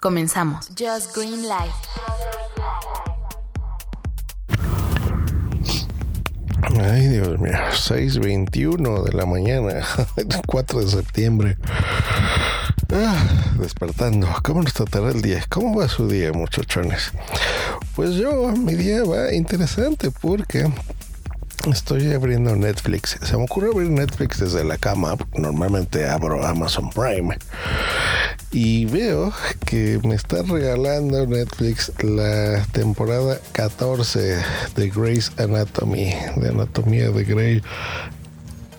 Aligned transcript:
Comenzamos. 0.00 0.68
Just 0.78 1.14
Green 1.14 1.46
Light. 1.46 1.70
Ay, 6.80 7.08
Dios 7.08 7.38
mío, 7.38 7.52
6.21 7.72 9.04
de 9.04 9.12
la 9.12 9.26
mañana, 9.26 9.86
4 10.46 10.80
de 10.80 10.86
septiembre. 10.86 11.58
Ah, 12.92 13.22
despertando. 13.58 14.26
¿Cómo 14.42 14.62
nos 14.62 14.72
tratará 14.72 15.10
el 15.10 15.20
día? 15.20 15.44
¿Cómo 15.48 15.78
va 15.78 15.88
su 15.88 16.08
día, 16.08 16.32
muchachones? 16.32 17.12
Pues 17.94 18.14
yo, 18.14 18.52
mi 18.56 18.74
día 18.74 19.04
va 19.04 19.34
interesante 19.34 20.10
porque 20.10 20.72
estoy 21.68 22.12
abriendo 22.12 22.56
Netflix. 22.56 23.18
Se 23.22 23.36
me 23.36 23.44
ocurre 23.44 23.68
abrir 23.68 23.90
Netflix 23.90 24.40
desde 24.40 24.64
la 24.64 24.78
cama. 24.78 25.16
Normalmente 25.34 26.08
abro 26.08 26.44
Amazon 26.46 26.90
Prime. 26.90 27.36
Y 28.52 28.86
veo 28.86 29.32
que 29.66 30.00
me 30.02 30.14
está 30.14 30.42
regalando 30.42 31.26
Netflix 31.26 31.92
la 32.02 32.64
temporada 32.72 33.38
14 33.52 34.38
de 34.74 34.90
Grey's 34.90 35.30
Anatomy, 35.38 36.14
de 36.36 36.48
Anatomía 36.48 37.10
de 37.10 37.24
Grey. 37.24 37.62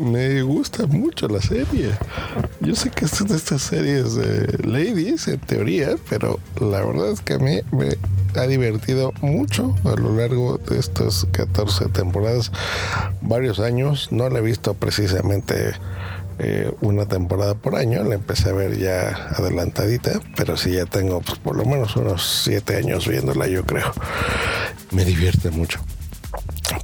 Me 0.01 0.41
gusta 0.41 0.87
mucho 0.87 1.27
la 1.27 1.39
serie. 1.41 1.91
Yo 2.59 2.75
sé 2.75 2.89
que 2.89 3.05
es 3.05 3.23
de 3.23 3.35
estas 3.35 3.61
series 3.61 4.15
de 4.15 4.57
ladies, 4.67 5.27
en 5.27 5.39
teoría, 5.39 5.95
pero 6.09 6.39
la 6.59 6.83
verdad 6.83 7.11
es 7.11 7.21
que 7.21 7.35
a 7.35 7.37
mí 7.37 7.59
me 7.71 7.95
ha 8.35 8.47
divertido 8.47 9.13
mucho 9.21 9.75
a 9.83 9.91
lo 9.91 10.15
largo 10.15 10.57
de 10.57 10.79
estas 10.79 11.27
14 11.31 11.89
temporadas, 11.89 12.51
varios 13.21 13.59
años. 13.59 14.07
No 14.11 14.27
la 14.29 14.39
he 14.39 14.41
visto 14.41 14.73
precisamente 14.73 15.73
eh, 16.39 16.73
una 16.81 17.05
temporada 17.05 17.53
por 17.53 17.75
año, 17.75 18.03
la 18.03 18.15
empecé 18.15 18.49
a 18.49 18.53
ver 18.53 18.79
ya 18.79 19.29
adelantadita, 19.37 20.20
pero 20.35 20.57
sí 20.57 20.71
ya 20.71 20.87
tengo 20.87 21.21
pues, 21.21 21.37
por 21.37 21.55
lo 21.55 21.63
menos 21.63 21.95
unos 21.95 22.41
7 22.45 22.75
años 22.75 23.07
viéndola, 23.07 23.45
yo 23.45 23.63
creo. 23.65 23.91
Me 24.89 25.05
divierte 25.05 25.51
mucho. 25.51 25.79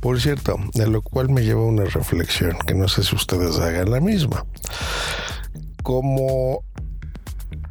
Por 0.01 0.21
cierto, 0.21 0.57
de 0.73 0.87
lo 0.87 1.01
cual 1.01 1.29
me 1.29 1.43
lleva 1.43 1.65
una 1.65 1.85
reflexión 1.85 2.57
que 2.65 2.75
no 2.75 2.87
sé 2.87 3.03
si 3.03 3.15
ustedes 3.15 3.57
hagan 3.59 3.91
la 3.91 3.99
misma. 3.99 4.45
Como 5.83 6.63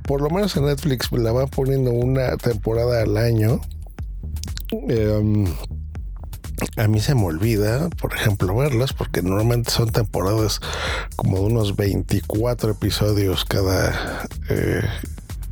por 0.07 0.21
lo 0.21 0.31
menos 0.31 0.57
en 0.57 0.67
Netflix 0.67 1.11
la 1.13 1.33
van 1.33 1.49
poniendo 1.49 1.91
una 1.91 2.37
temporada 2.37 3.03
al 3.03 3.17
año. 3.17 3.61
Em, 4.89 5.47
a 6.77 6.89
mí 6.89 7.01
se 7.01 7.15
me 7.15 7.25
olvida, 7.25 7.89
por 8.01 8.15
ejemplo, 8.15 8.55
verlas, 8.57 8.93
porque 8.93 9.23
normalmente 9.23 9.71
son 9.71 9.91
temporadas 9.91 10.61
como 11.17 11.39
de 11.39 11.45
unos 11.45 11.77
24 11.77 12.73
episodios 12.73 13.45
cada... 13.45 14.27
Eh, 14.49 14.83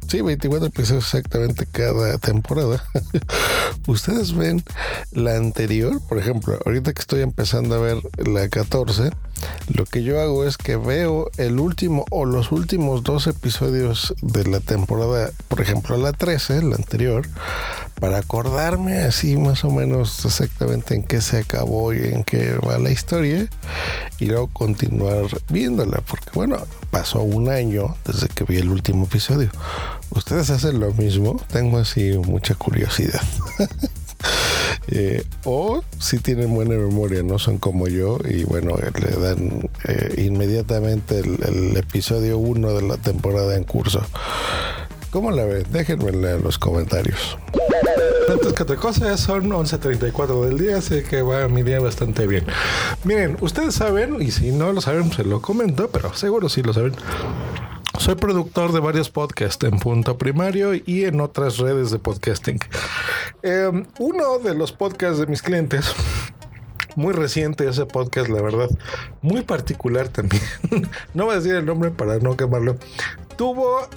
sí, 0.08 0.20
24 0.20 0.68
episodios 0.68 1.04
exactamente 1.04 1.66
cada 1.66 2.18
temporada. 2.18 2.82
Ustedes 3.86 4.34
ven 4.34 4.62
la 5.12 5.36
anterior, 5.36 6.00
por 6.08 6.18
ejemplo, 6.18 6.58
ahorita 6.64 6.92
que 6.92 7.00
estoy 7.00 7.22
empezando 7.22 7.74
a 7.74 7.78
ver 7.78 7.98
la 8.26 8.48
14, 8.48 9.10
lo 9.72 9.84
que 9.84 10.02
yo 10.02 10.20
hago 10.20 10.44
es 10.44 10.56
que 10.56 10.76
veo 10.76 11.30
el 11.36 11.58
último 11.58 12.04
o 12.10 12.24
los 12.24 12.52
últimos 12.52 13.02
dos 13.02 13.26
episodios 13.26 14.14
de 14.20 14.44
la 14.44 14.60
temporada, 14.60 15.30
por 15.48 15.60
ejemplo, 15.60 15.96
la 15.96 16.12
13, 16.12 16.62
la 16.62 16.76
anterior, 16.76 17.26
para 18.00 18.18
acordarme 18.18 18.98
así 18.98 19.36
más 19.36 19.64
o 19.64 19.70
menos 19.70 20.24
exactamente 20.24 20.94
en 20.94 21.02
qué 21.02 21.20
se 21.20 21.38
acabó 21.38 21.94
y 21.94 21.98
en 21.98 22.24
qué 22.24 22.54
va 22.56 22.78
la 22.78 22.90
historia 22.90 23.48
y 24.18 24.26
luego 24.26 24.48
continuar 24.48 25.26
viéndola, 25.48 26.02
porque 26.06 26.30
bueno, 26.34 26.58
pasó 26.90 27.22
un 27.22 27.48
año 27.48 27.96
desde 28.04 28.28
que 28.28 28.44
vi 28.44 28.56
el 28.56 28.68
último 28.68 29.04
episodio. 29.04 29.50
¿Ustedes 30.10 30.50
hacen 30.50 30.80
lo 30.80 30.92
mismo? 30.92 31.40
Tengo 31.50 31.78
así 31.78 32.16
mucha 32.18 32.54
curiosidad. 32.54 33.22
Eh, 34.88 35.24
o 35.44 35.82
si 35.98 36.18
tienen 36.18 36.54
buena 36.54 36.74
memoria, 36.74 37.22
no 37.22 37.38
son 37.38 37.58
como 37.58 37.88
yo 37.88 38.18
y 38.28 38.44
bueno, 38.44 38.76
le 38.76 39.16
dan 39.16 39.70
eh, 39.88 40.22
inmediatamente 40.22 41.20
el, 41.20 41.76
episodio 41.76 42.38
1 42.38 42.74
de 42.74 42.82
la 42.82 42.96
temporada 42.96 43.56
en 43.56 43.64
curso. 43.64 44.02
¿Cómo 45.10 45.30
la 45.30 45.44
ven? 45.44 45.64
Déjenmela 45.70 46.32
en 46.32 46.42
los 46.42 46.58
comentarios. 46.58 47.38
Antes 48.28 48.52
que 48.52 48.62
otra 48.62 48.76
cosa, 48.76 49.16
son 49.16 49.50
11.34 49.50 50.44
del 50.46 50.58
día, 50.58 50.78
así 50.78 51.02
que 51.02 51.22
va 51.22 51.46
mi 51.48 51.62
día 51.62 51.78
bastante 51.78 52.26
bien. 52.26 52.44
Miren, 53.04 53.36
ustedes 53.40 53.74
saben, 53.74 54.20
y 54.20 54.30
si 54.30 54.50
no 54.50 54.72
lo 54.72 54.80
saben, 54.80 55.12
se 55.12 55.24
lo 55.24 55.40
comento, 55.40 55.88
pero 55.88 56.14
seguro 56.14 56.48
sí 56.48 56.62
lo 56.62 56.72
saben. 56.72 56.94
Soy 58.04 58.16
productor 58.16 58.70
de 58.72 58.80
varios 58.80 59.08
podcasts 59.08 59.64
en 59.64 59.78
Punto 59.78 60.18
Primario 60.18 60.74
y 60.74 61.04
en 61.04 61.22
otras 61.22 61.56
redes 61.56 61.90
de 61.90 61.98
podcasting. 61.98 62.58
Em, 63.40 63.86
uno 63.98 64.38
de 64.40 64.54
los 64.54 64.72
podcasts 64.72 65.20
de 65.20 65.26
mis 65.26 65.40
clientes 65.40 65.90
muy 66.96 67.14
reciente 67.14 67.66
ese 67.66 67.86
podcast, 67.86 68.28
la 68.28 68.42
verdad. 68.42 68.68
Muy 69.22 69.40
particular 69.40 70.08
también. 70.08 70.42
no 71.14 71.24
voy 71.24 71.32
a 71.32 71.38
decir 71.38 71.54
el 71.54 71.64
nombre 71.64 71.92
para 71.92 72.18
no 72.18 72.36
quemarlo. 72.36 72.76
Tuvo 73.38 73.88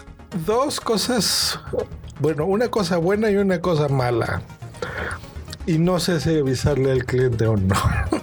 dos 0.46 0.80
cosas, 0.80 1.60
bueno, 2.22 2.46
una 2.46 2.70
cosa 2.70 2.96
buena 2.96 3.30
y 3.30 3.36
una 3.36 3.60
cosa 3.60 3.90
mala. 3.90 4.42
Y 5.66 5.80
no 5.80 6.00
sé 6.00 6.22
si 6.22 6.40
avisarle 6.40 6.94
al 6.94 7.04
cliente 7.04 7.46
o 7.46 7.58
no. 7.58 7.76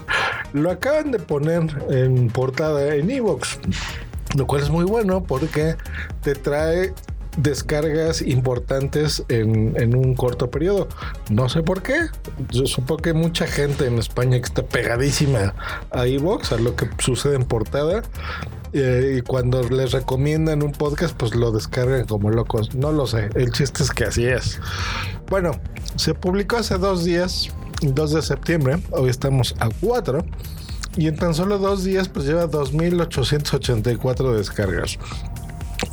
Lo 0.54 0.70
acaban 0.70 1.10
de 1.10 1.18
poner 1.18 1.66
en 1.90 2.28
portada 2.28 2.94
en 2.94 3.10
Evox, 3.10 3.58
lo 4.34 4.46
cual 4.46 4.62
es 4.62 4.70
muy 4.70 4.84
bueno 4.84 5.22
porque 5.24 5.76
te 6.22 6.34
trae 6.34 6.92
descargas 7.36 8.22
importantes 8.22 9.24
en, 9.28 9.74
en, 9.80 9.96
un 9.96 10.14
corto 10.14 10.50
periodo. 10.50 10.88
No 11.30 11.48
sé 11.48 11.62
por 11.62 11.82
qué. 11.82 11.96
Yo 12.50 12.66
supongo 12.66 13.02
que 13.02 13.12
mucha 13.12 13.46
gente 13.46 13.86
en 13.86 13.98
España 13.98 14.38
que 14.38 14.44
está 14.44 14.64
pegadísima 14.64 15.54
a 15.90 16.06
Evox, 16.06 16.52
a 16.52 16.58
lo 16.58 16.76
que 16.76 16.88
sucede 16.98 17.34
en 17.34 17.44
portada, 17.44 18.02
eh, 18.72 19.18
y 19.18 19.20
cuando 19.22 19.62
les 19.68 19.92
recomiendan 19.92 20.62
un 20.62 20.72
podcast, 20.72 21.16
pues 21.16 21.34
lo 21.34 21.52
descargan 21.52 22.06
como 22.06 22.30
locos. 22.30 22.74
No 22.74 22.92
lo 22.92 23.06
sé. 23.06 23.30
El 23.34 23.52
chiste 23.52 23.82
es 23.84 23.90
que 23.90 24.04
así 24.04 24.26
es. 24.26 24.60
Bueno, 25.28 25.52
se 25.96 26.14
publicó 26.14 26.56
hace 26.56 26.76
dos 26.78 27.04
días, 27.04 27.50
2 27.82 28.12
de 28.12 28.22
septiembre. 28.22 28.78
Hoy 28.90 29.10
estamos 29.10 29.54
a 29.60 29.68
4. 29.80 30.24
Y 30.96 31.08
en 31.08 31.16
tan 31.16 31.34
solo 31.34 31.58
dos 31.58 31.84
días, 31.84 32.08
pues 32.08 32.26
lleva 32.26 32.46
2.884 32.46 34.36
descargas 34.36 34.98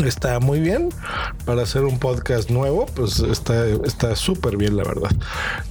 está 0.06 0.40
muy 0.40 0.60
bien 0.60 0.90
para 1.46 1.64
hacer 1.64 1.84
un 1.84 2.00
podcast 2.00 2.50
nuevo 2.50 2.86
pues 2.96 3.20
está 3.20 4.16
súper 4.16 4.56
bien 4.56 4.78
la 4.78 4.84
verdad 4.84 5.12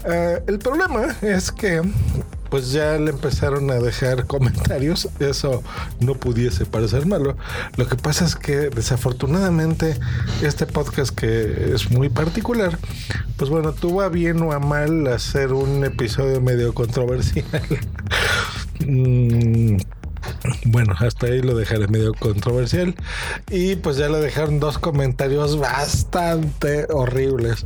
uh, 0.04 0.50
el 0.50 0.58
problema 0.58 1.16
es 1.22 1.50
que 1.50 1.80
pues 2.50 2.72
ya 2.72 2.98
le 2.98 3.12
empezaron 3.12 3.70
a 3.70 3.74
dejar 3.74 4.26
comentarios. 4.26 5.08
Eso 5.20 5.62
no 6.00 6.14
pudiese 6.14 6.66
parecer 6.66 7.06
malo. 7.06 7.36
Lo 7.76 7.86
que 7.86 7.96
pasa 7.96 8.26
es 8.26 8.36
que 8.36 8.68
desafortunadamente 8.68 9.96
este 10.42 10.66
podcast 10.66 11.16
que 11.16 11.72
es 11.72 11.90
muy 11.90 12.08
particular, 12.08 12.76
pues 13.36 13.48
bueno, 13.48 13.72
tuvo 13.72 14.02
a 14.02 14.08
bien 14.08 14.42
o 14.42 14.52
a 14.52 14.58
mal 14.58 15.06
hacer 15.06 15.52
un 15.52 15.84
episodio 15.84 16.40
medio 16.40 16.74
controversial. 16.74 17.46
Mm, 18.86 19.76
bueno, 20.66 20.94
hasta 20.98 21.26
ahí 21.26 21.42
lo 21.42 21.56
dejaré 21.56 21.88
medio 21.88 22.12
controversial. 22.14 22.94
Y 23.50 23.76
pues 23.76 23.96
ya 23.96 24.08
le 24.08 24.18
dejaron 24.18 24.60
dos 24.60 24.78
comentarios 24.78 25.58
bastante 25.58 26.86
horribles 26.90 27.64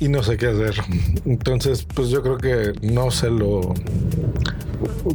y 0.00 0.08
no 0.08 0.22
sé 0.22 0.36
qué 0.36 0.46
hacer. 0.48 0.76
Entonces, 1.24 1.86
pues 1.94 2.08
yo 2.08 2.22
creo 2.22 2.38
que 2.38 2.72
no 2.82 3.10
se 3.10 3.30
lo 3.30 3.74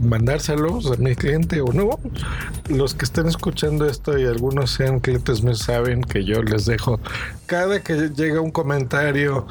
mandárselos 0.02 0.92
a 0.92 0.96
mi 0.98 1.16
cliente 1.16 1.62
o 1.62 1.72
no. 1.74 2.00
Los 2.70 2.94
que 2.94 3.06
estén 3.06 3.28
escuchando 3.28 3.86
esto 3.86 4.18
y 4.18 4.26
algunos 4.26 4.72
sean 4.72 5.00
clientes 5.00 5.44
me 5.44 5.56
saben 5.56 6.02
que 6.02 6.24
yo 6.24 6.42
les 6.44 6.66
dejo 6.66 7.00
cada 7.46 7.82
que 7.82 8.10
llega 8.10 8.42
un 8.42 8.52
comentario 8.52 9.48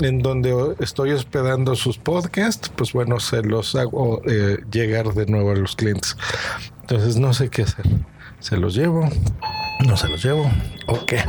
en 0.00 0.20
donde 0.20 0.74
estoy 0.80 1.12
hospedando 1.12 1.74
sus 1.74 1.98
podcasts, 1.98 2.70
pues 2.74 2.92
bueno, 2.92 3.20
se 3.20 3.42
los 3.42 3.74
hago 3.74 4.22
eh, 4.26 4.58
llegar 4.70 5.14
de 5.14 5.26
nuevo 5.26 5.50
a 5.50 5.56
los 5.56 5.76
clientes. 5.76 6.16
Entonces 6.82 7.16
no 7.16 7.32
sé 7.34 7.48
qué 7.48 7.62
hacer. 7.62 7.86
¿Se 8.40 8.56
los 8.56 8.74
llevo? 8.74 9.08
¿No 9.86 9.96
se 9.96 10.08
los 10.08 10.22
llevo? 10.22 10.50
¿O 10.86 11.04
qué? 11.04 11.22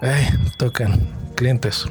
Ay, 0.00 0.28
tocan 0.58 1.08
clientes. 1.34 1.86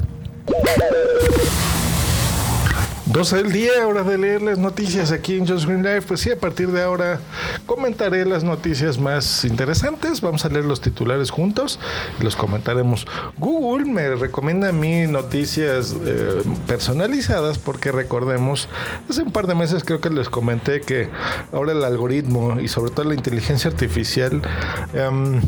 12 3.08 3.36
del 3.36 3.52
día, 3.52 3.88
hora 3.88 4.04
de 4.04 4.18
leer 4.18 4.42
las 4.42 4.58
noticias 4.58 5.12
aquí 5.12 5.38
en 5.38 5.48
Just 5.48 5.66
Green 5.66 5.84
Life. 5.84 6.04
Pues 6.04 6.22
sí, 6.22 6.32
a 6.32 6.40
partir 6.40 6.72
de 6.72 6.82
ahora 6.82 7.20
comentaré 7.66 8.26
las 8.26 8.44
noticias 8.44 9.00
más 9.00 9.44
interesantes. 9.44 10.22
Vamos 10.22 10.46
a 10.46 10.50
leer 10.50 10.66
los 10.66 10.82
titulares 10.82 11.32
juntos, 11.32 11.80
los 12.20 12.36
comentaremos. 12.36 13.08
Google 13.38 13.86
me 13.86 14.16
recomienda 14.16 14.70
a 14.70 14.72
mí 14.72 15.08
noticias 15.08 15.96
eh, 16.06 16.42
personalizadas 16.68 17.58
porque 17.58 17.92
recordemos, 17.92 18.70
hace 19.10 19.24
un 19.24 19.32
par 19.32 19.48
de 19.48 19.56
meses 19.56 19.84
creo 19.84 20.00
que 20.00 20.10
les 20.10 20.30
comenté 20.30 20.82
que 20.82 21.10
ahora 21.52 21.72
el 21.72 21.84
algoritmo 21.84 22.60
y 22.60 22.68
sobre 22.68 22.92
todo 22.92 23.06
la 23.06 23.16
inteligencia 23.16 23.72
artificial... 23.72 24.42
Um, 24.94 25.42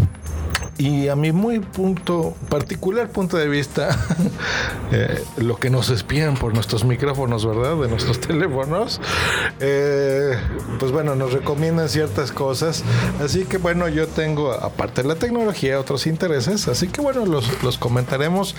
y 0.77 1.07
a 1.07 1.15
mi 1.15 1.31
muy 1.31 1.59
punto, 1.59 2.35
particular 2.49 3.09
punto 3.09 3.37
de 3.37 3.47
vista, 3.47 3.95
eh, 4.91 5.23
lo 5.37 5.57
que 5.57 5.69
nos 5.69 5.89
espían 5.89 6.35
por 6.35 6.53
nuestros 6.53 6.83
micrófonos, 6.83 7.45
¿verdad? 7.45 7.75
De 7.77 7.87
nuestros 7.87 8.19
teléfonos, 8.27 8.99
eh, 9.59 10.37
pues 10.79 10.91
bueno, 10.91 11.15
nos 11.15 11.33
recomiendan 11.33 11.89
ciertas 11.89 12.31
cosas. 12.31 12.83
Así 13.23 13.45
que 13.45 13.57
bueno, 13.57 13.87
yo 13.87 14.07
tengo, 14.07 14.51
aparte 14.51 15.03
de 15.03 15.07
la 15.07 15.15
tecnología, 15.15 15.79
otros 15.79 16.07
intereses. 16.07 16.67
Así 16.67 16.87
que 16.87 17.01
bueno, 17.01 17.25
los, 17.25 17.63
los 17.63 17.77
comentaremos. 17.77 18.55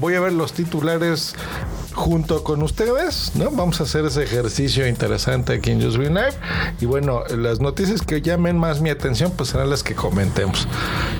Voy 0.00 0.14
a 0.14 0.20
ver 0.20 0.32
los 0.32 0.52
titulares 0.52 1.34
junto 1.98 2.44
con 2.44 2.62
ustedes, 2.62 3.32
¿no? 3.34 3.50
Vamos 3.50 3.80
a 3.80 3.82
hacer 3.82 4.04
ese 4.04 4.22
ejercicio 4.22 4.86
interesante 4.86 5.54
aquí 5.54 5.72
en 5.72 5.82
Just 5.82 5.96
Green 5.96 6.14
Live. 6.14 6.34
Y 6.80 6.86
bueno, 6.86 7.24
las 7.36 7.60
noticias 7.60 8.02
que 8.02 8.22
llamen 8.22 8.56
más 8.56 8.80
mi 8.80 8.88
atención, 8.88 9.32
pues 9.36 9.50
serán 9.50 9.68
las 9.68 9.82
que 9.82 9.96
comentemos. 9.96 10.68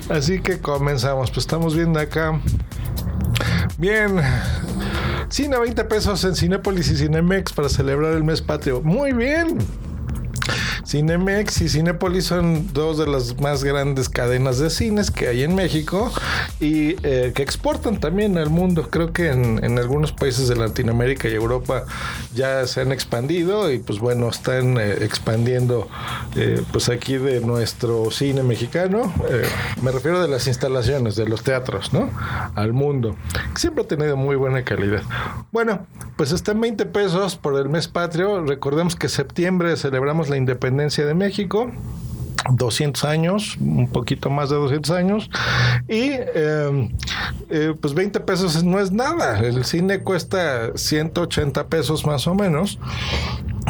Así 0.09 0.41
que 0.41 0.61
comenzamos. 0.61 1.31
Pues 1.31 1.39
estamos 1.39 1.75
viendo 1.75 1.99
acá. 1.99 2.41
Bien. 3.77 4.21
Cine 5.29 5.57
a 5.57 5.59
20 5.59 5.85
pesos 5.85 6.23
en 6.25 6.37
Cinépolis 6.37 6.91
y 6.91 6.97
Cinemex 6.97 7.53
para 7.53 7.69
celebrar 7.69 8.15
el 8.15 8.23
mes 8.23 8.41
patrio. 8.41 8.81
Muy 8.81 9.13
bien. 9.13 9.59
Cinemex 10.89 11.61
y 11.61 11.69
Cinepolis 11.69 12.25
son 12.25 12.73
dos 12.73 12.97
de 12.97 13.07
las 13.07 13.39
más 13.39 13.63
grandes 13.63 14.09
cadenas 14.09 14.59
de 14.59 14.71
cines 14.71 15.11
que 15.11 15.29
hay 15.29 15.43
en 15.43 15.55
México 15.55 16.11
y 16.61 16.97
eh, 17.03 17.33
que 17.35 17.43
exportan 17.43 18.01
también 18.01 18.39
al 18.39 18.49
mundo. 18.49 18.89
Creo 18.91 19.13
que 19.13 19.31
en, 19.31 19.79
algunos 19.79 20.13
países 20.13 20.49
de 20.49 20.57
Latinoamérica 20.57 21.29
y 21.29 21.35
Europa 21.35 21.85
ya 22.35 22.67
se 22.67 22.81
han 22.81 22.91
expandido 22.91 23.71
y 23.71 23.81
pues 23.81 23.99
bueno, 23.99 24.31
están 24.31 24.79
eh, 24.79 25.05
expandiendo 25.05 25.89
eh, 26.37 26.63
pues 26.73 26.89
aquí 26.89 27.19
de 27.19 27.43
nuestro 27.43 28.11
cine 28.11 28.43
mexicano. 28.43 29.13
me 29.83 29.93
refiero 29.93 30.23
de 30.23 30.29
las 30.29 30.47
instalaciones, 30.47 31.17
de 31.17 31.29
los 31.29 31.43
teatros, 31.43 31.93
¿no? 31.93 32.11
Al 32.55 32.73
mundo. 32.73 33.15
Siempre 33.57 33.85
ha 33.85 33.87
tenido 33.87 34.17
muy 34.17 34.37
buena 34.37 34.65
calidad. 34.65 35.03
Bueno, 35.53 35.87
pues 36.19 36.33
está 36.33 36.51
en 36.51 36.61
20 36.61 36.85
pesos 36.87 37.37
por 37.37 37.57
el 37.59 37.69
mes 37.69 37.87
patrio. 37.87 38.45
Recordemos 38.45 38.97
que 38.97 39.09
septiembre 39.09 39.77
celebramos 39.77 40.29
la 40.29 40.37
independencia 40.37 41.07
de 41.07 41.15
México. 41.15 41.71
200 42.51 43.05
años, 43.05 43.57
un 43.61 43.89
poquito 43.89 44.29
más 44.29 44.51
de 44.51 44.57
200 44.57 44.91
años, 44.93 45.31
y 45.89 46.11
em, 46.13 46.93
eh, 47.51 47.75
pues 47.81 47.95
20 47.95 48.21
pesos 48.21 48.65
no 48.65 48.81
es 48.81 48.91
nada. 48.91 49.39
El 49.41 49.65
cine 49.65 50.01
cuesta 50.01 50.77
180 50.77 51.69
pesos 51.69 52.07
más 52.07 52.27
o 52.27 52.35
menos 52.35 52.79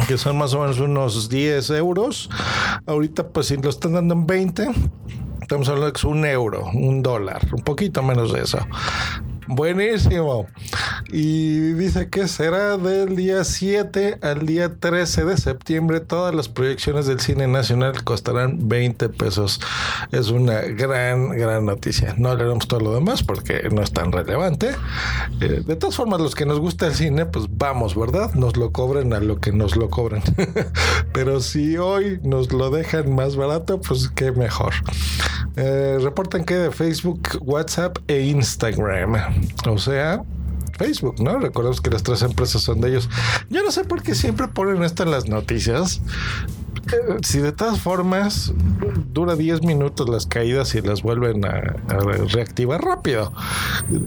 que 0.07 0.17
son 0.17 0.37
más 0.37 0.53
o 0.53 0.61
menos 0.61 0.79
unos 0.79 1.29
10 1.29 1.69
euros. 1.71 2.29
Ahorita, 2.85 3.27
pues 3.27 3.47
si 3.47 3.57
lo 3.57 3.69
están 3.69 3.93
dando 3.93 4.13
en 4.13 4.25
20, 4.25 4.69
estamos 5.41 5.67
hablando 5.67 5.91
de 5.91 6.07
un 6.07 6.25
euro, 6.25 6.69
un 6.73 7.03
dólar, 7.03 7.41
un 7.51 7.63
poquito 7.63 8.01
menos 8.01 8.31
de 8.31 8.41
eso. 8.41 8.59
Buenísimo. 9.47 10.45
Y 11.11 11.73
dice 11.73 12.09
que 12.09 12.27
será 12.27 12.77
del 12.77 13.15
día 13.15 13.43
7 13.43 14.19
al 14.21 14.45
día 14.45 14.75
13 14.75 15.25
de 15.25 15.37
septiembre. 15.37 15.99
Todas 15.99 16.35
las 16.35 16.49
proyecciones 16.49 17.07
del 17.07 17.19
cine 17.19 17.47
nacional 17.47 18.03
costarán 18.03 18.69
20 18.69 19.09
pesos. 19.09 19.59
Es 20.11 20.29
una 20.29 20.61
gran, 20.61 21.29
gran 21.29 21.65
noticia. 21.65 22.13
No 22.17 22.35
leeremos 22.35 22.67
todo 22.67 22.79
lo 22.79 22.93
demás 22.93 23.23
porque 23.23 23.69
no 23.71 23.81
es 23.81 23.91
tan 23.91 24.11
relevante. 24.11 24.71
Eh, 25.41 25.63
de 25.65 25.75
todas 25.75 25.95
formas, 25.95 26.21
los 26.21 26.35
que 26.35 26.45
nos 26.45 26.59
gusta 26.59 26.87
el 26.87 26.93
cine, 26.93 27.25
pues 27.25 27.45
vamos, 27.49 27.95
¿verdad? 27.95 28.33
Nos 28.35 28.55
lo 28.55 28.71
cobren 28.71 29.13
a 29.13 29.19
lo 29.19 29.39
que 29.39 29.51
nos 29.51 29.75
lo 29.75 29.89
cobren. 29.89 30.21
Pero 31.13 31.39
si 31.39 31.77
hoy 31.77 32.19
nos 32.23 32.53
lo 32.53 32.69
dejan 32.69 33.15
más 33.15 33.35
barato, 33.35 33.81
pues 33.81 34.09
qué 34.09 34.31
mejor. 34.31 34.73
Eh, 35.55 35.97
reportan 36.01 36.45
que 36.45 36.55
de 36.55 36.71
Facebook, 36.71 37.21
WhatsApp 37.41 37.97
e 38.07 38.21
Instagram. 38.21 39.15
O 39.67 39.77
sea, 39.77 40.23
Facebook, 40.79 41.21
¿no? 41.21 41.37
Recordemos 41.37 41.81
que 41.81 41.89
las 41.89 42.03
tres 42.03 42.21
empresas 42.21 42.61
son 42.61 42.79
de 42.79 42.89
ellos. 42.89 43.09
Yo 43.49 43.61
no 43.63 43.69
sé 43.69 43.83
por 43.83 44.01
qué 44.01 44.15
siempre 44.15 44.47
ponen 44.47 44.81
esto 44.81 45.03
en 45.03 45.11
las 45.11 45.27
noticias. 45.27 46.01
Eh, 46.87 47.17
si 47.21 47.39
de 47.39 47.51
todas 47.51 47.81
formas 47.81 48.53
dura 49.13 49.35
10 49.35 49.61
minutos 49.63 50.07
las 50.07 50.25
caídas 50.25 50.73
y 50.75 50.81
las 50.81 51.03
vuelven 51.03 51.43
a, 51.45 51.75
reactivar 52.31 52.81
rápido. 52.81 53.33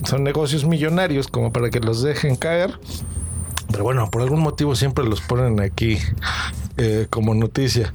Son 0.05 0.25
negocios 0.25 0.65
millonarios 0.65 1.29
como 1.29 1.53
para 1.53 1.69
que 1.69 1.79
los 1.81 2.03
dejen 2.03 2.37
caer. 2.37 2.81
Pero 3.71 3.85
bueno, 3.85 4.11
por 4.11 4.23
algún 4.23 4.41
motivo 4.41 4.75
siempre 4.75 5.05
los 5.05 5.21
ponen 5.21 5.61
aquí 5.61 5.99
eh, 6.79 7.07
como 7.11 7.35
noticia. 7.35 7.93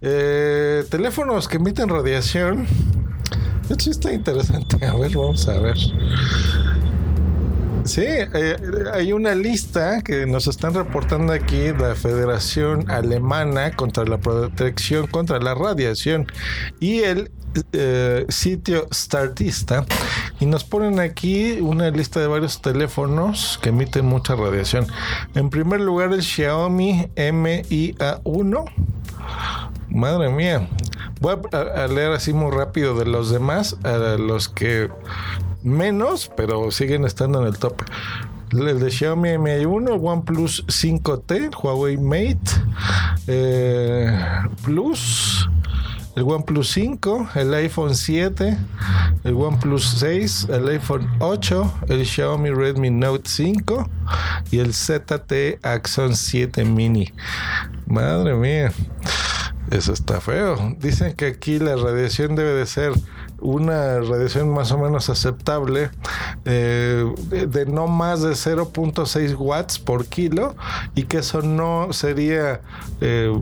Eh, 0.00 0.84
teléfonos 0.90 1.46
que 1.46 1.58
emiten 1.58 1.88
radiación. 1.88 2.66
Esto 3.70 3.90
está 3.90 4.12
interesante. 4.12 4.84
A 4.86 4.96
ver, 4.96 5.16
vamos 5.16 5.46
a 5.46 5.58
ver. 5.60 5.76
Sí, 7.88 8.04
eh, 8.04 8.56
hay 8.92 9.14
una 9.14 9.34
lista 9.34 10.02
que 10.02 10.26
nos 10.26 10.46
están 10.46 10.74
reportando 10.74 11.32
aquí 11.32 11.72
la 11.72 11.94
Federación 11.94 12.90
Alemana 12.90 13.74
contra 13.74 14.04
la 14.04 14.18
Protección 14.18 15.06
contra 15.06 15.38
la 15.38 15.54
Radiación 15.54 16.26
y 16.80 16.98
el 16.98 17.30
eh, 17.72 18.26
sitio 18.28 18.88
Startista 18.92 19.86
y 20.38 20.44
nos 20.44 20.64
ponen 20.64 21.00
aquí 21.00 21.60
una 21.62 21.88
lista 21.88 22.20
de 22.20 22.26
varios 22.26 22.60
teléfonos 22.60 23.58
que 23.62 23.70
emiten 23.70 24.04
mucha 24.04 24.36
radiación. 24.36 24.86
En 25.34 25.48
primer 25.48 25.80
lugar 25.80 26.12
el 26.12 26.22
Xiaomi 26.22 27.08
MIA1. 27.16 28.70
Madre 29.88 30.28
mía. 30.28 30.68
Voy 31.20 31.36
a, 31.52 31.86
leer 31.86 32.12
así 32.12 32.34
muy 32.34 32.54
rápido 32.54 32.94
de 32.98 33.06
los 33.06 33.30
demás, 33.30 33.78
a 33.82 33.96
los 34.18 34.50
que 34.50 34.90
menos, 35.68 36.30
pero 36.36 36.70
siguen 36.70 37.04
estando 37.04 37.40
en 37.40 37.48
el 37.48 37.58
top. 37.58 37.82
El 38.50 38.80
de 38.80 38.90
Xiaomi 38.90 39.30
Mi1, 39.30 39.94
el 39.94 40.00
OnePlus 40.02 40.64
5T, 40.66 41.54
Huawei 41.62 41.98
Mate 41.98 42.38
eh, 43.26 44.10
Plus, 44.64 45.48
el 46.16 46.22
OnePlus 46.22 46.70
5, 46.70 47.28
el 47.34 47.54
iPhone 47.54 47.94
7, 47.94 48.58
el 49.24 49.34
OnePlus 49.34 49.98
6, 49.98 50.48
el 50.50 50.68
iPhone 50.68 51.06
8, 51.20 51.80
el 51.88 52.06
Xiaomi 52.06 52.50
Redmi 52.50 52.90
Note 52.90 53.28
5 53.28 53.90
y 54.50 54.60
el 54.60 54.72
ZT 54.72 55.62
Axon 55.62 56.16
7 56.16 56.64
Mini. 56.64 57.12
Madre 57.86 58.34
mía, 58.34 58.72
eso 59.70 59.92
está 59.92 60.20
feo. 60.20 60.74
Dicen 60.80 61.14
que 61.14 61.26
aquí 61.26 61.58
la 61.58 61.76
radiación 61.76 62.34
debe 62.34 62.54
de 62.54 62.66
ser 62.66 62.92
una 63.40 64.00
radiación 64.00 64.48
más 64.50 64.72
o 64.72 64.78
menos 64.78 65.08
aceptable 65.10 65.90
eh, 66.44 67.04
de, 67.30 67.66
no 67.66 67.86
más 67.86 68.22
de 68.22 68.30
0.6 68.30 69.36
watts 69.38 69.78
por 69.78 70.06
kilo 70.06 70.56
y 70.94 71.04
que 71.04 71.18
eso 71.18 71.42
no 71.42 71.92
sería 71.92 72.60
eh, 73.00 73.32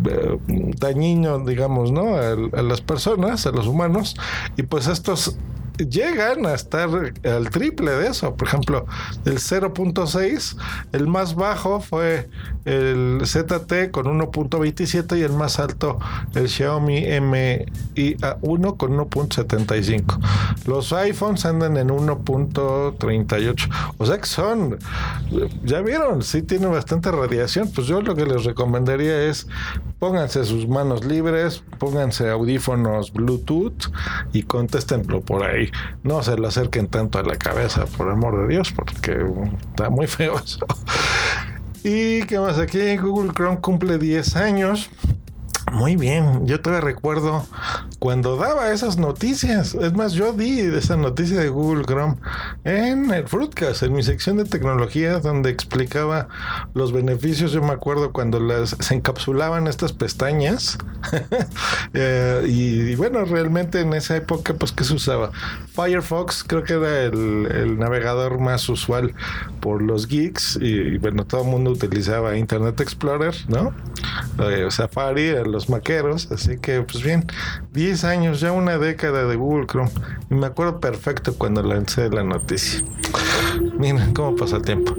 dañino, 0.79 1.39
digamos, 1.41 1.93
¿no? 1.93 2.15
A, 2.15 2.33
a, 2.33 2.63
las 2.63 2.81
personas, 2.81 3.47
a 3.47 3.51
los 3.51 3.67
humanos. 3.67 4.17
Y 4.57 4.63
pues 4.65 4.87
estos 4.87 5.37
llegan 5.79 6.47
a 6.47 6.55
estar 6.55 6.89
al 7.25 7.51
triple 7.51 7.91
de 7.93 8.09
eso. 8.09 8.35
Por 8.35 8.49
ejemplo, 8.49 8.87
el 9.25 9.39
0.6, 9.39 10.57
el 10.93 11.07
más 11.07 11.35
bajo 11.35 11.81
fue 11.81 12.29
el 12.65 13.21
ZT 13.25 13.91
con 13.91 14.07
1.27 14.07 15.19
y 15.19 15.23
el 15.23 15.33
más 15.33 15.59
alto 15.59 15.99
el 16.35 16.49
Xiaomi 16.49 17.07
Mi-A1 17.21 18.77
con 18.77 18.97
1.75. 18.97 20.19
Los 20.67 20.93
iPhones 20.93 21.45
andan 21.47 21.77
en 21.77 21.89
1.38. 21.89 23.69
O 23.99 24.07
sea 24.07 24.19
que 24.19 24.27
son, 24.27 24.79
ya 25.65 25.81
vieron, 25.81 26.23
sí 26.23 26.43
tienen 26.43 26.73
bastante 26.73 27.11
radiación. 27.11 27.71
Pues 27.73 27.87
yo 27.87 28.01
lo 28.01 28.15
que 28.15 28.27
les 28.27 28.45
recomendaría 28.45 29.25
es 29.25 29.47
pónganse 29.99 30.45
sus 30.45 30.69
manos 30.69 31.05
libres, 31.05 31.63
pónganse 31.79 32.29
audífonos 32.31 33.13
Bluetooth 33.13 33.91
y 34.33 34.43
contéstenlo 34.43 35.21
por 35.21 35.45
ahí. 35.45 35.66
No 36.03 36.23
se 36.23 36.37
lo 36.37 36.49
acerquen 36.49 36.89
tanto 36.89 37.19
a 37.19 37.23
la 37.23 37.37
cabeza, 37.37 37.87
por 37.87 38.11
amor 38.11 38.41
de 38.43 38.55
Dios, 38.55 38.73
porque 38.73 39.25
está 39.71 39.91
muy 39.91 40.07
feo 40.07 40.39
eso. 40.39 40.67
Y 41.85 42.23
qué 42.25 42.39
más 42.41 42.59
aquí, 42.59 42.97
Google 42.97 43.33
Chrome 43.33 43.61
cumple 43.61 43.99
10 43.99 44.37
años. 44.37 44.91
Muy 45.77 45.97
bien, 45.97 46.47
yo 46.47 46.59
todavía 46.63 46.87
recuerdo 46.87 47.45
cuando 47.99 48.39
daba 48.39 48.73
esas 48.73 48.97
noticias. 48.97 49.75
Es 49.75 49.93
más, 49.93 50.15
yo 50.15 50.33
di 50.33 50.59
esa 50.61 50.97
noticia 50.97 51.39
de 51.39 51.51
Google 51.51 51.85
Chrome 51.85 52.15
en 52.65 53.13
el 53.13 53.29
Fruitcast, 53.29 53.83
en 53.83 53.93
mi 53.93 54.03
sección 54.03 54.39
de 54.39 54.47
tecnología, 54.47 55.19
donde 55.19 55.51
explicaba 55.51 56.29
los 56.73 56.95
beneficios. 56.95 57.53
Yo 57.53 57.61
me 57.61 57.75
acuerdo 57.75 58.11
cuando 58.15 58.41
las 58.41 58.75
se 58.81 58.95
encapsulaban 58.95 59.67
estas 59.67 59.93
pestañas. 59.93 60.79
Eh, 61.95 62.43
y, 62.47 62.95
bueno, 62.97 63.25
realmente 63.25 63.81
en 63.81 63.95
esa 63.95 64.17
época, 64.17 64.55
pues, 64.55 64.73
¿qué 64.73 64.85
se 64.85 64.95
usaba? 64.95 65.31
Firefox, 65.73 66.45
creo 66.45 66.63
que 66.63 66.75
era 66.75 67.05
el, 67.05 67.79
navegador 67.79 68.39
más 68.39 68.69
usual 68.69 69.15
por 69.61 69.81
los 69.81 70.07
geeks. 70.07 70.59
Y, 70.61 70.99
bueno, 70.99 71.25
todo 71.25 71.43
el 71.43 71.49
mundo 71.49 71.71
utilizaba 71.71 72.37
Internet 72.37 72.81
Explorer, 72.81 73.35
¿no? 73.49 73.73
eh, 74.39 74.67
Safari, 74.71 75.31
a 75.31 75.43
maqueros. 75.69 76.31
Así 76.33 76.59
que, 76.59 76.83
pues 76.83 77.03
bien, 77.03 77.27
10 77.73 78.05
años, 78.05 78.41
ya 78.41 78.53
una 78.53 78.79
década 78.79 79.25
de 79.27 79.37
Google 79.37 79.67
Chrome. 79.67 79.91
Y 80.31 80.35
me 80.35 80.47
acuerdo 80.47 80.81
perfecto 80.81 81.35
cuando 81.37 81.63
lancé 81.63 82.09
la 82.11 82.23
noticia. 82.23 82.83
Miren 83.79 84.13
cómo 84.15 84.37
pasa 84.37 84.57
el 84.57 84.63
tiempo. 84.63 84.95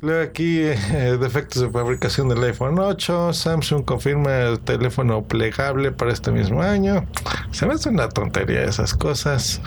Luego 0.00 0.22
aquí, 0.22 0.60
eh, 0.60 1.18
defectos 1.20 1.62
de 1.62 1.70
fabricación 1.70 2.28
del 2.28 2.42
iPhone 2.44 2.78
8. 2.78 3.32
Samsung 3.32 3.84
confirma 3.84 4.36
el 4.42 4.60
teléfono 4.60 5.22
plegable 5.22 5.92
para 5.92 6.12
este 6.12 6.30
mismo 6.30 6.62
año. 6.62 7.06
Se 7.50 7.66
me 7.66 7.74
hace 7.74 7.88
una 7.88 8.08
tontería 8.08 8.64
esas 8.64 8.94
cosas 8.94 9.60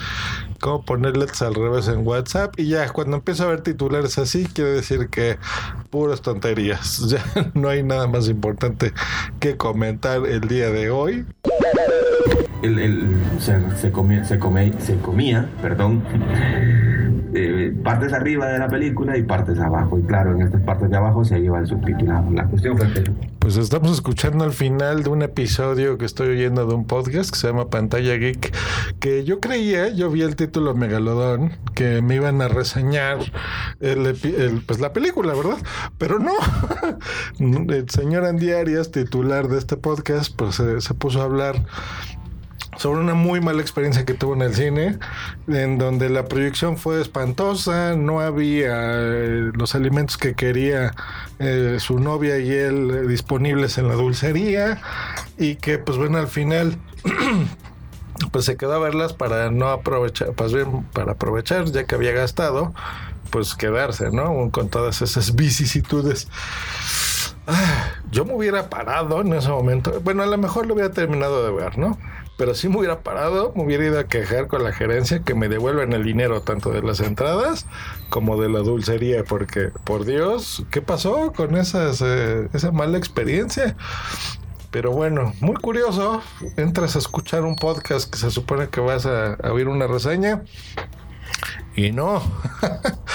cómo 0.67 0.81
poner 0.81 1.15
LEDs 1.15 1.41
al 1.43 1.55
revés 1.55 1.87
en 1.87 2.05
WhatsApp 2.05 2.53
y 2.59 2.67
ya 2.67 2.89
cuando 2.89 3.15
empiezo 3.15 3.45
a 3.45 3.47
ver 3.47 3.61
titulares 3.61 4.17
así 4.17 4.45
quiere 4.53 4.71
decir 4.71 5.07
que 5.07 5.37
puras 5.89 6.21
tonterías. 6.21 6.97
Ya 7.07 7.23
no 7.53 7.69
hay 7.69 7.83
nada 7.83 8.05
más 8.07 8.27
importante 8.27 8.91
que 9.39 9.55
comentar 9.55 10.25
el 10.25 10.41
día 10.41 10.69
de 10.71 10.89
hoy. 10.89 11.25
El, 12.61 13.17
se, 13.39 13.91
comía, 13.91 14.25
se, 14.25 14.39
se 14.79 14.97
comía 14.97 15.49
perdón 15.61 16.03
eh, 17.67 17.71
partes 17.83 18.13
arriba 18.13 18.47
de 18.47 18.59
la 18.59 18.67
película 18.67 19.17
y 19.17 19.23
partes 19.23 19.59
abajo 19.59 19.97
y 19.97 20.03
claro 20.03 20.33
en 20.33 20.41
estas 20.41 20.61
partes 20.61 20.89
de 20.89 20.97
abajo 20.97 21.23
se 21.23 21.39
lleva 21.39 21.59
el 21.59 21.67
subtitulado 21.67 22.31
la 22.31 22.45
cuestión 22.45 22.77
fue 22.77 22.87
pues 23.47 23.55
estamos 23.55 23.93
escuchando 23.93 24.43
al 24.43 24.51
final 24.51 25.03
de 25.03 25.09
un 25.09 25.21
episodio 25.21 25.97
que 25.97 26.03
estoy 26.03 26.27
oyendo 26.27 26.65
de 26.65 26.73
un 26.73 26.85
podcast 26.85 27.31
que 27.31 27.39
se 27.39 27.47
llama 27.47 27.69
Pantalla 27.69 28.15
Geek, 28.15 28.53
que 28.99 29.23
yo 29.23 29.39
creía, 29.39 29.87
yo 29.87 30.11
vi 30.11 30.21
el 30.23 30.35
título 30.35 30.75
Megalodón, 30.75 31.53
que 31.73 32.01
me 32.01 32.15
iban 32.15 32.41
a 32.41 32.49
reseñar 32.49 33.19
el, 33.79 34.61
pues 34.65 34.81
la 34.81 34.91
película, 34.91 35.33
¿verdad? 35.33 35.59
Pero 35.97 36.19
no. 36.19 36.33
el 37.73 37.89
señor 37.89 38.25
Andy 38.25 38.51
Arias, 38.51 38.91
titular 38.91 39.47
de 39.47 39.59
este 39.59 39.77
podcast, 39.77 40.35
pues 40.35 40.55
se 40.55 40.93
puso 40.95 41.21
a 41.21 41.23
hablar 41.23 41.63
sobre 42.77 43.01
una 43.01 43.13
muy 43.13 43.41
mala 43.41 43.61
experiencia 43.61 44.05
que 44.05 44.13
tuvo 44.13 44.33
en 44.33 44.43
el 44.43 44.55
cine, 44.55 44.99
en 45.47 45.77
donde 45.77 46.09
la 46.09 46.25
proyección 46.25 46.77
fue 46.77 47.01
espantosa, 47.01 47.95
no 47.95 48.19
había 48.19 48.73
eh, 48.73 49.51
los 49.53 49.75
alimentos 49.75 50.17
que 50.17 50.35
quería 50.35 50.93
eh, 51.39 51.77
su 51.79 51.99
novia 51.99 52.37
y 52.39 52.51
él 52.51 52.91
eh, 52.91 53.07
disponibles 53.07 53.77
en 53.77 53.87
la 53.87 53.95
dulcería 53.95 54.81
y 55.37 55.55
que 55.55 55.79
pues 55.79 55.97
bueno 55.97 56.17
al 56.19 56.27
final 56.27 56.77
pues 58.31 58.45
se 58.45 58.57
quedó 58.57 58.73
a 58.73 58.79
verlas 58.79 59.13
para 59.13 59.51
no 59.51 59.69
aprovechar, 59.69 60.33
pues 60.33 60.53
bien 60.53 60.83
para 60.93 61.13
aprovechar 61.13 61.65
ya 61.65 61.85
que 61.85 61.95
había 61.95 62.11
gastado, 62.11 62.73
pues 63.31 63.55
quedarse, 63.55 64.11
¿no? 64.11 64.49
Con 64.51 64.69
todas 64.69 65.01
esas 65.01 65.35
vicisitudes. 65.35 66.27
Ah, 67.47 67.91
yo 68.11 68.25
me 68.25 68.33
hubiera 68.33 68.69
parado 68.69 69.21
en 69.21 69.33
ese 69.33 69.49
momento. 69.49 70.01
Bueno, 70.01 70.23
a 70.23 70.25
lo 70.25 70.37
mejor 70.37 70.65
lo 70.65 70.73
hubiera 70.73 70.91
terminado 70.91 71.45
de 71.45 71.51
ver, 71.51 71.77
¿no? 71.77 71.97
Pero 72.37 72.53
si 72.53 72.69
me 72.69 72.77
hubiera 72.77 72.99
parado, 72.99 73.51
me 73.55 73.63
hubiera 73.63 73.85
ido 73.85 73.99
a 73.99 74.05
quejar 74.05 74.47
con 74.47 74.63
la 74.63 74.71
gerencia 74.71 75.23
que 75.23 75.33
me 75.33 75.49
devuelvan 75.49 75.91
el 75.93 76.03
dinero 76.03 76.41
tanto 76.41 76.71
de 76.71 76.83
las 76.83 76.99
entradas 76.99 77.65
como 78.09 78.39
de 78.39 78.47
la 78.47 78.59
dulcería, 78.59 79.23
porque 79.23 79.71
por 79.83 80.05
Dios, 80.05 80.63
¿qué 80.69 80.83
pasó 80.83 81.33
con 81.33 81.57
esas, 81.57 82.01
eh, 82.05 82.47
esa 82.53 82.71
mala 82.71 82.99
experiencia? 82.99 83.75
Pero 84.69 84.91
bueno, 84.91 85.33
muy 85.39 85.55
curioso, 85.55 86.21
entras 86.57 86.95
a 86.95 86.99
escuchar 86.99 87.43
un 87.43 87.55
podcast 87.55 88.11
que 88.11 88.19
se 88.19 88.29
supone 88.29 88.69
que 88.69 88.81
vas 88.81 89.07
a, 89.07 89.33
a 89.33 89.51
oír 89.51 89.67
una 89.67 89.87
reseña 89.87 90.43
y 91.75 91.91
no. 91.91 92.21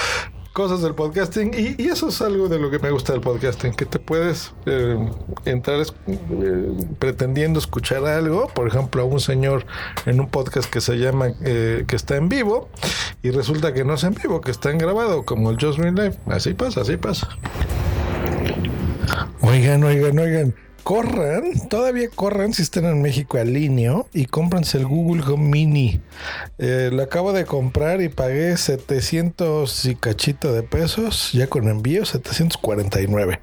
cosas 0.53 0.83
del 0.83 0.93
podcasting 0.93 1.51
y, 1.53 1.87
eso 1.87 2.09
es 2.09 2.21
algo 2.21 2.47
de 2.47 2.59
lo 2.59 2.69
que 2.69 2.79
me 2.79 2.91
gusta 2.91 3.11
del 3.11 3.21
podcasting, 3.21 3.73
que 3.73 3.85
te 3.85 3.99
puedes 3.99 4.53
eh, 4.67 4.97
entrar 5.45 5.81
eh, 6.07 6.73
pretendiendo 6.99 7.59
escuchar 7.59 8.05
algo, 8.05 8.47
por 8.49 8.67
ejemplo, 8.67 9.01
a 9.01 9.05
un 9.05 9.19
señor 9.19 9.65
en 10.05 10.19
un 10.19 10.29
podcast 10.29 10.69
que 10.69 10.79
se 10.79 10.97
llama 10.97 11.33
eh, 11.43 11.85
que 11.87 11.95
está 11.95 12.15
en 12.15 12.29
vivo 12.29 12.69
y 13.23 13.31
resulta 13.31 13.73
que 13.73 13.83
no 13.83 13.95
es 13.95 14.03
en 14.03 14.13
vivo, 14.13 14.41
que 14.41 14.51
está 14.51 14.69
en 14.69 14.77
grabado, 14.77 15.25
como 15.25 15.49
el 15.49 15.57
Just 15.59 15.79
Green 15.79 15.95
Live. 15.95 16.17
Así 16.27 16.53
pasa, 16.53 16.81
así 16.81 16.97
pasa. 16.97 17.27
Oigan, 19.41 19.83
oigan, 19.83 20.19
oigan 20.19 20.55
corran, 20.83 21.69
todavía 21.69 22.09
corran 22.09 22.53
si 22.53 22.61
están 22.61 22.85
en 22.85 23.01
México 23.01 23.37
al 23.37 23.53
línea 23.53 24.03
y 24.13 24.25
cómpranse 24.25 24.77
el 24.77 24.85
Google 24.85 25.23
Home 25.23 25.49
Mini. 25.49 26.01
Eh, 26.57 26.89
lo 26.91 27.01
acabo 27.01 27.33
de 27.33 27.45
comprar 27.45 28.01
y 28.01 28.09
pagué 28.09 28.55
700 28.57 29.85
y 29.85 29.95
cachito 29.95 30.53
de 30.53 30.63
pesos, 30.63 31.31
ya 31.31 31.47
con 31.47 31.67
envío 31.67 32.05
749. 32.05 33.39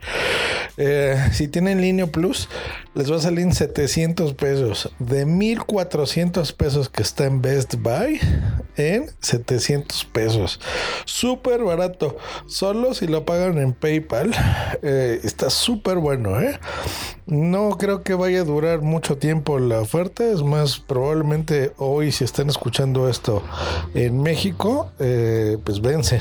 Eh, 0.77 1.17
si 1.33 1.49
tienen 1.49 1.81
línea 1.81 2.07
Plus, 2.07 2.49
les 2.95 3.11
va 3.11 3.17
a 3.17 3.21
salir 3.21 3.53
700 3.53 4.35
pesos. 4.35 4.93
De 4.99 5.25
1400 5.25 6.53
pesos 6.53 6.89
que 6.89 7.03
está 7.03 7.25
en 7.25 7.41
Best 7.41 7.77
Buy, 7.77 8.21
en 8.77 9.11
700 9.21 10.05
pesos. 10.07 10.61
Súper 11.05 11.63
barato. 11.63 12.17
Solo 12.47 12.95
si 12.95 13.07
lo 13.07 13.25
pagan 13.25 13.59
en 13.59 13.73
PayPal. 13.73 14.33
Eh, 14.83 15.21
está 15.25 15.51
súper 15.51 15.99
bueno, 15.99 16.41
¿eh? 16.41 16.59
No 17.27 17.77
creo 17.79 18.03
que 18.03 18.15
vaya 18.15 18.41
a 18.41 18.45
durar 18.45 18.81
mucho 18.81 19.19
tiempo 19.19 19.59
la 19.59 19.81
oferta. 19.81 20.25
Es 20.25 20.43
más, 20.43 20.79
probablemente 20.79 21.73
hoy, 21.77 22.13
si 22.13 22.25
están 22.25 22.49
escuchando 22.49 23.09
esto 23.09 23.43
en 23.95 24.23
México, 24.23 24.91
eh, 24.99 25.59
pues 25.63 25.81
vence. 25.81 26.21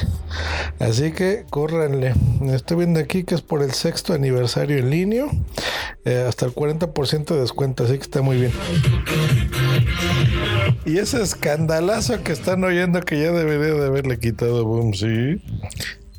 Así 0.80 1.12
que 1.12 1.46
córranle. 1.50 2.14
Estoy 2.54 2.78
viendo 2.78 3.00
aquí 3.00 3.24
que 3.24 3.36
es 3.36 3.42
por 3.42 3.64
el 3.64 3.72
sexto 3.72 4.14
aniversario 4.14 4.78
en 4.78 4.90
línea. 4.90 5.26
Eh, 6.06 6.26
hasta 6.28 6.46
el 6.46 6.54
40% 6.54 7.26
de 7.34 7.42
descuento, 7.42 7.84
así 7.84 7.94
que 7.98 8.04
está 8.04 8.22
muy 8.22 8.38
bien. 8.38 8.54
Y 10.86 10.98
ese 10.98 11.22
escandalazo 11.22 12.24
que 12.24 12.32
están 12.32 12.64
oyendo 12.64 13.02
que 13.02 13.22
ya 13.22 13.32
debería 13.32 13.74
de 13.74 13.86
haberle 13.86 14.20
quitado 14.20 14.66
Boom, 14.66 14.94
sí. 14.94 15.42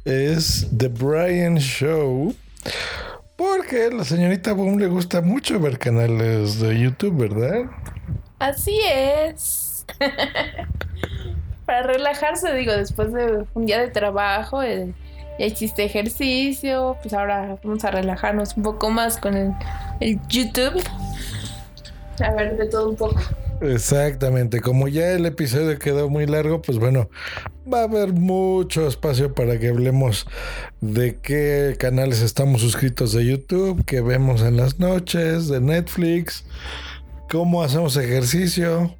Es 0.04 0.68
The 0.76 0.88
Brian 0.88 1.56
Show. 1.56 2.34
Porque 3.36 3.86
a 3.86 3.90
la 3.90 4.04
señorita 4.04 4.52
Boom 4.52 4.78
le 4.78 4.86
gusta 4.86 5.22
mucho 5.22 5.58
ver 5.58 5.78
canales 5.78 6.60
de 6.60 6.78
YouTube, 6.78 7.16
¿verdad? 7.16 7.70
Así 8.38 8.78
es. 8.86 9.86
Para 11.66 11.82
relajarse, 11.82 12.52
digo, 12.54 12.72
después 12.72 13.12
de 13.12 13.44
un 13.54 13.66
día 13.66 13.80
de 13.80 13.88
trabajo, 13.88 14.62
eh, 14.62 14.92
ya 15.38 15.46
hiciste 15.46 15.84
ejercicio, 15.84 16.96
pues 17.02 17.14
ahora 17.14 17.58
vamos 17.62 17.84
a 17.84 17.90
relajarnos 17.90 18.56
un 18.56 18.62
poco 18.62 18.90
más 18.90 19.16
con 19.16 19.36
el, 19.36 19.52
el 20.00 20.20
YouTube. 20.28 20.82
A 22.22 22.32
ver, 22.32 22.56
de 22.56 22.66
todo 22.66 22.90
un 22.90 22.96
poco. 22.96 23.20
Exactamente, 23.60 24.60
como 24.60 24.88
ya 24.88 25.12
el 25.12 25.26
episodio 25.26 25.78
quedó 25.78 26.08
muy 26.08 26.26
largo, 26.26 26.62
pues 26.62 26.78
bueno, 26.78 27.10
va 27.70 27.80
a 27.80 27.84
haber 27.84 28.14
mucho 28.14 28.86
espacio 28.86 29.34
para 29.34 29.58
que 29.58 29.68
hablemos 29.68 30.26
de 30.80 31.16
qué 31.16 31.76
canales 31.78 32.22
estamos 32.22 32.62
suscritos 32.62 33.12
de 33.12 33.26
YouTube, 33.26 33.84
qué 33.84 34.00
vemos 34.00 34.40
en 34.40 34.56
las 34.56 34.78
noches, 34.78 35.48
de 35.48 35.60
Netflix, 35.60 36.44
cómo 37.30 37.62
hacemos 37.62 37.98
ejercicio. 37.98 38.96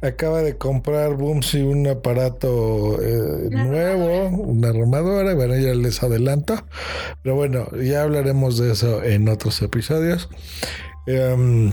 Acaba 0.00 0.42
de 0.42 0.58
comprar 0.58 1.14
Boomsy 1.14 1.62
un 1.62 1.86
aparato 1.88 3.00
eh, 3.02 3.48
nuevo, 3.50 4.28
una 4.28 4.68
armadora, 4.68 5.34
bueno, 5.34 5.56
ya 5.56 5.74
les 5.74 6.02
adelanto, 6.02 6.62
pero 7.22 7.34
bueno, 7.34 7.66
ya 7.82 8.02
hablaremos 8.02 8.58
de 8.58 8.70
eso 8.70 9.02
en 9.02 9.28
otros 9.28 9.60
episodios. 9.62 10.28
Em, 11.06 11.72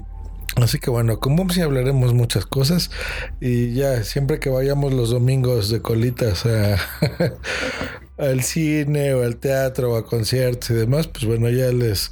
Así 0.55 0.79
que 0.79 0.89
bueno, 0.89 1.20
con 1.20 1.36
Bumsy 1.36 1.62
hablaremos 1.62 2.13
muchas 2.13 2.46
cosas 2.46 2.91
y 3.39 3.74
ya 3.74 4.03
siempre 4.03 4.39
que 4.39 4.50
vayamos 4.50 4.93
los 4.93 5.10
domingos 5.10 5.70
de 5.70 5.81
colitas 5.81 6.43
al 8.17 8.43
cine 8.43 9.13
o 9.13 9.24
al 9.24 9.38
teatro 9.38 9.93
o 9.93 9.96
a 9.96 10.05
conciertos 10.05 10.72
y 10.72 10.74
demás, 10.74 11.08
pues 11.08 11.25
bueno, 11.25 11.50
ya 11.50 11.72
les 11.72 12.12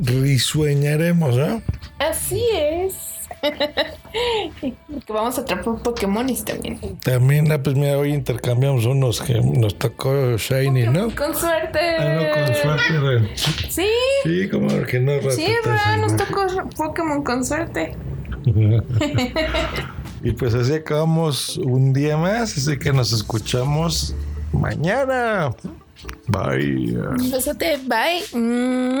risueñaremos, 0.00 1.36
¿no? 1.36 1.62
Así 1.98 2.44
es. 2.52 3.07
que 4.60 5.12
vamos 5.12 5.38
a 5.38 5.42
atrapar 5.42 5.82
Pokémonis 5.82 6.44
también. 6.44 6.78
También, 7.00 7.50
ah, 7.52 7.62
pues 7.62 7.76
mira, 7.76 7.98
hoy 7.98 8.12
intercambiamos 8.12 8.84
unos 8.86 9.20
que 9.20 9.40
nos 9.40 9.76
tocó 9.76 10.36
Shiny, 10.36 10.86
¿no? 10.86 11.14
Con 11.14 11.34
suerte. 11.34 11.78
Ah, 11.98 12.14
no, 12.14 12.46
con 12.46 12.54
suerte. 12.54 13.34
Sí. 13.68 13.88
Sí, 14.24 14.48
como 14.48 14.68
que 14.84 15.00
no. 15.00 15.12
Sí, 15.30 15.46
verdad, 15.64 15.98
nos 15.98 16.16
tocó 16.16 16.46
Pokémon 16.76 17.22
con 17.22 17.44
suerte. 17.44 17.96
y 20.22 20.30
pues 20.32 20.54
así 20.54 20.74
acabamos 20.74 21.58
un 21.58 21.92
día 21.92 22.16
más, 22.16 22.56
así 22.56 22.78
que 22.78 22.92
nos 22.92 23.12
escuchamos 23.12 24.14
mañana. 24.52 25.54
Bye. 26.26 26.96
Un 26.96 27.30
besote, 27.30 27.78
bye. 27.86 29.00